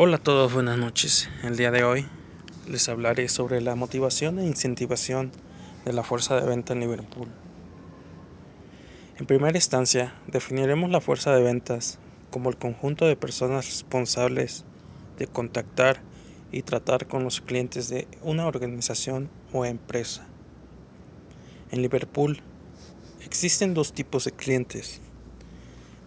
[0.00, 1.28] Hola a todos, buenas noches.
[1.42, 2.06] El día de hoy
[2.68, 5.32] les hablaré sobre la motivación e incentivación
[5.84, 7.26] de la fuerza de venta en Liverpool.
[9.18, 11.98] En primera instancia, definiremos la fuerza de ventas
[12.30, 14.64] como el conjunto de personas responsables
[15.18, 16.00] de contactar
[16.52, 20.28] y tratar con los clientes de una organización o empresa.
[21.72, 22.40] En Liverpool
[23.24, 25.00] existen dos tipos de clientes.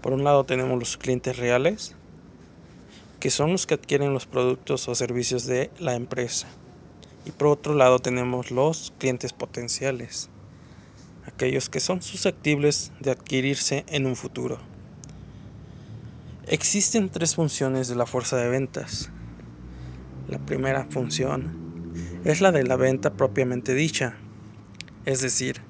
[0.02, 1.98] Por un lado tenemos los clientes reales,
[3.22, 6.48] que son los que adquieren los productos o servicios de la empresa.
[7.24, 10.32] Y por otro lado tenemos los clientes potenciales,
[11.28, 14.58] aquellos que son susceptibles de adquirirse en un futuro.
[16.48, 19.12] Existen tres funciones de la fuerza de ventas.
[20.28, 21.94] La primera función
[22.26, 24.16] es la de la venta propiamente dicha,
[25.06, 25.62] es decir,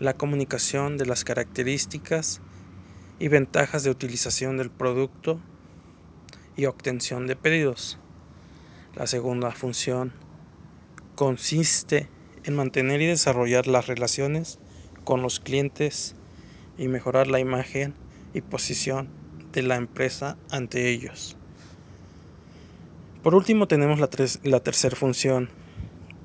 [0.00, 2.40] la comunicación de las características
[3.20, 5.40] y ventajas de utilización del producto
[6.66, 7.98] obtención de pedidos.
[8.94, 10.12] La segunda función
[11.14, 12.08] consiste
[12.44, 14.58] en mantener y desarrollar las relaciones
[15.04, 16.16] con los clientes
[16.78, 17.94] y mejorar la imagen
[18.34, 19.08] y posición
[19.52, 21.36] de la empresa ante ellos.
[23.22, 24.08] Por último tenemos la,
[24.42, 25.48] la tercera función,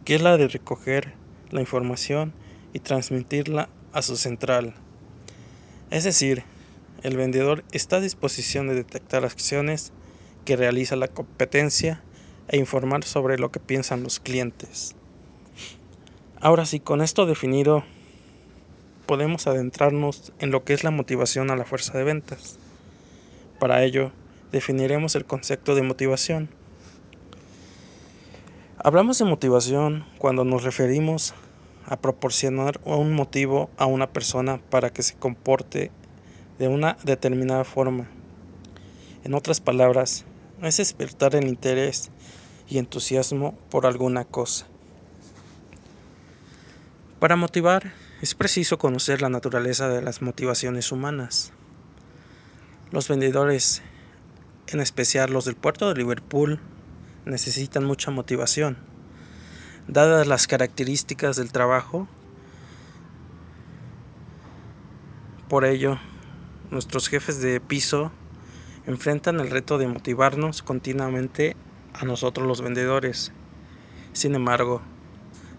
[0.05, 1.13] que es la de recoger
[1.51, 2.33] la información
[2.73, 4.73] y transmitirla a su central.
[5.91, 6.43] Es decir,
[7.03, 9.93] el vendedor está a disposición de detectar acciones
[10.47, 12.01] que realiza la competencia
[12.47, 14.95] e informar sobre lo que piensan los clientes.
[16.39, 17.83] Ahora sí, con esto definido,
[19.07, 22.59] podemos adentrarnos en lo que es la motivación a la fuerza de ventas.
[23.59, 24.13] Para ello,
[24.53, 26.47] definiremos el concepto de motivación.
[28.77, 31.33] Hablamos de motivación cuando nos referimos
[31.85, 35.91] a proporcionar un motivo a una persona para que se comporte
[36.57, 38.07] de una determinada forma.
[39.25, 40.23] En otras palabras,
[40.61, 42.09] es despertar el interés
[42.67, 44.67] y entusiasmo por alguna cosa.
[47.19, 51.53] Para motivar es preciso conocer la naturaleza de las motivaciones humanas.
[52.91, 53.81] Los vendedores,
[54.67, 56.59] en especial los del puerto de Liverpool,
[57.25, 58.77] necesitan mucha motivación.
[59.87, 62.07] Dadas las características del trabajo,
[65.47, 65.97] por ello,
[66.71, 68.11] nuestros jefes de piso
[68.87, 71.55] enfrentan el reto de motivarnos continuamente
[71.93, 73.33] a nosotros los vendedores.
[74.13, 74.81] Sin embargo,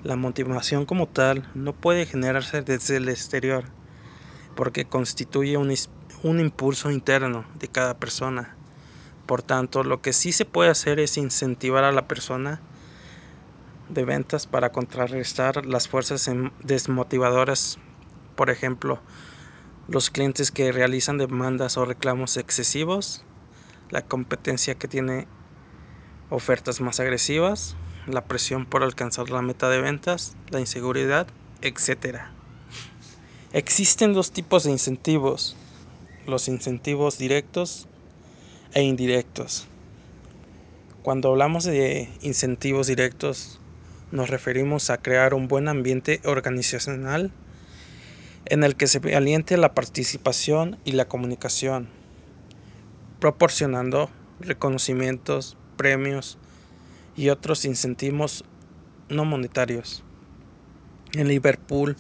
[0.03, 3.65] la motivación como tal no puede generarse desde el exterior,
[4.57, 5.73] porque constituye un,
[6.23, 8.57] un, impulso interno de cada persona.
[9.27, 12.63] Por tanto, lo que sí se puede hacer es incentivar a la persona
[13.91, 16.31] de ventas para contrarrestar las fuerzas
[16.63, 17.79] desmotivadoras.
[18.37, 19.01] Por ejemplo,
[19.89, 23.25] los clientes que realizan demandas o reclamos excesivos,
[23.91, 25.27] la competencia que tiene
[26.29, 27.75] ofertas más agresivas,
[28.07, 31.27] la presión por alcanzar la meta de ventas, la inseguridad,
[31.63, 32.19] etc.
[33.55, 35.57] Existen dos tipos de incentivos,
[36.27, 37.89] los incentivos directos
[38.75, 39.69] e indirectos.
[41.03, 43.59] Cuando hablamos de incentivos directos,
[44.13, 47.33] nos referimos a crear un buen ambiente organizacional
[48.51, 51.89] en el que se aliente la participación y la comunicación,
[53.21, 54.11] proporcionando
[54.41, 56.39] reconocimientos, premios
[57.17, 58.45] y otros incentivos
[59.09, 60.03] no monetarios.
[61.13, 61.97] En Liverpool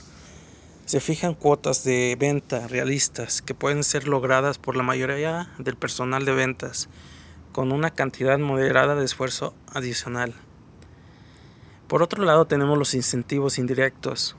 [0.86, 6.24] se fijan cuotas de venta realistas que pueden ser logradas por la mayoría del personal
[6.24, 6.88] de ventas
[7.52, 10.34] con una cantidad moderada de esfuerzo adicional.
[11.88, 14.36] Por otro lado tenemos los incentivos indirectos.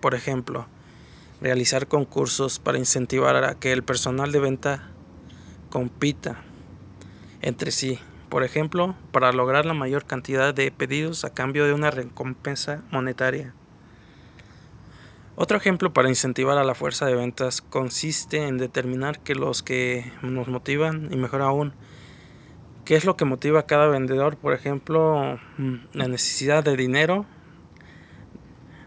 [0.00, 0.66] Por ejemplo,
[1.44, 4.88] realizar concursos para incentivar a que el personal de venta
[5.68, 6.42] compita
[7.42, 7.98] entre sí,
[8.30, 13.54] por ejemplo, para lograr la mayor cantidad de pedidos a cambio de una recompensa monetaria.
[15.36, 20.10] Otro ejemplo para incentivar a la fuerza de ventas consiste en determinar que los que
[20.22, 21.74] nos motivan y mejor aún,
[22.86, 27.26] qué es lo que motiva a cada vendedor, por ejemplo, mm, la necesidad de dinero,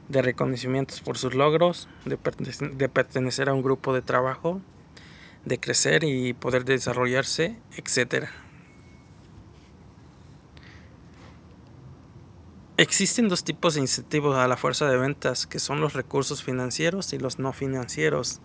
[0.10, 4.62] de reconocimientos por sus logros, de, pertenecer a un grupo de trabajo,
[5.46, 8.28] de crecer y poder desarrollarse, etc.
[12.78, 17.12] Existen dos tipos de incentivos a la fuerza de ventas, que son los recursos financieros
[17.14, 18.40] y los no financieros.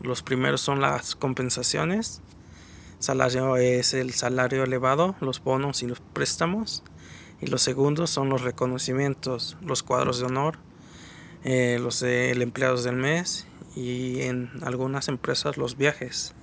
[0.00, 2.22] Los primeros son las compensaciones,
[3.00, 6.84] salario es el salario elevado, los bonos y los préstamos.
[7.40, 10.58] Y los segundos son los reconocimientos, los cuadros de honor,
[11.44, 13.46] eh, los empleados del mes
[13.76, 16.34] y en algunas empresas los viajes.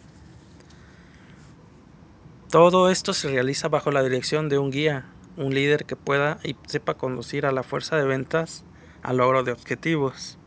[2.50, 5.06] Todo esto se realiza bajo la dirección de un guía,
[5.36, 8.64] un líder que pueda y sepa conducir a la fuerza de ventas
[9.04, 10.38] al logro de objetivos.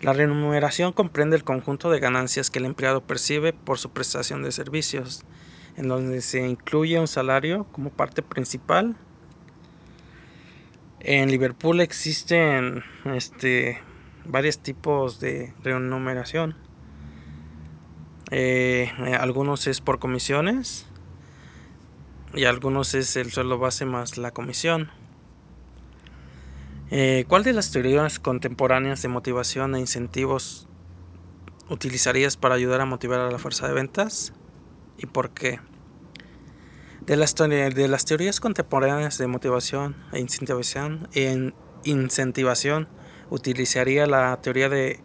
[0.00, 4.50] La remuneración comprende el conjunto de ganancias que el empleado percibe por su prestación de
[4.50, 5.24] servicios,
[5.76, 8.96] en donde se incluye un salario como parte principal.
[11.04, 13.80] En Liverpool existen este,
[14.24, 16.54] varios tipos de remuneración.
[18.30, 18.88] Eh,
[19.18, 20.86] algunos es por comisiones
[22.34, 24.92] y algunos es el sueldo base más la comisión.
[26.92, 30.68] Eh, ¿Cuál de las teorías contemporáneas de motivación e incentivos
[31.68, 34.34] utilizarías para ayudar a motivar a la fuerza de ventas?
[34.98, 35.58] ¿Y por qué?
[37.06, 37.34] De las,
[38.04, 41.54] teorías contemporáneas de motivación e incentivación, en
[41.84, 42.88] incentivación
[43.30, 45.00] utilizaría la teoría de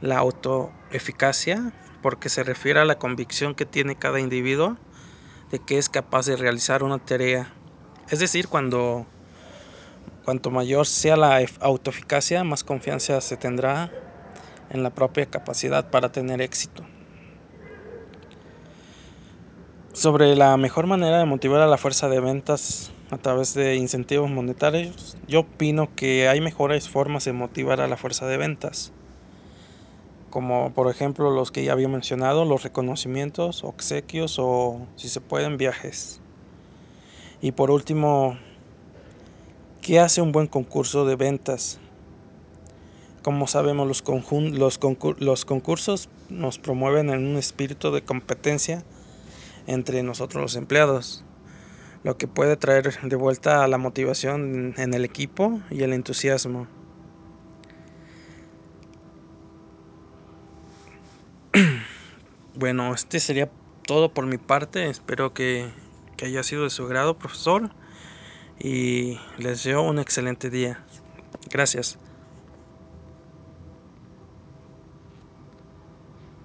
[0.00, 1.72] la autoeficacia
[2.02, 4.76] porque se refiere a la convicción que tiene cada individuo
[5.50, 7.52] de que es capaz de realizar una tarea.
[8.10, 9.06] Es decir, cuando
[10.24, 13.90] Cuanto mayor sea la autoeficacia, más confianza se tendrá
[14.70, 16.82] en la propia capacidad para tener éxito.
[19.94, 24.28] Sobre la mejor manera de motivar a la fuerza de ventas a través de incentivos
[24.28, 28.92] monetarios, yo opino que hay mejores formas de motivar a la fuerza de ventas,
[30.30, 35.56] como por ejemplo los que ya había mencionado, los reconocimientos, obsequios o si se pueden
[35.56, 36.20] viajes.
[37.40, 38.36] Y por último,
[39.84, 41.78] ¿Qué hace un buen concurso de ventas?
[43.22, 44.02] Como sabemos, los,
[44.50, 44.80] los,
[45.18, 48.82] los concursos nos promueven en un espíritu de competencia
[49.66, 51.24] entre nosotros los empleados,
[52.02, 56.66] lo que puede traer de vuelta la motivación en el equipo y el entusiasmo.
[62.56, 63.50] Bueno, este sería
[63.84, 64.88] todo por mi parte.
[64.88, 65.68] Espero que,
[66.16, 67.70] que haya sido de su grado, profesor
[68.60, 70.84] y les deseo un excelente día.
[71.50, 71.98] Gracias.